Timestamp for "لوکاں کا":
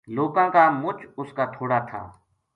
0.15-0.63